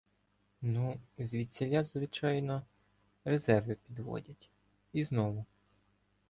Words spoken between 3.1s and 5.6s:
резерви підводять і знову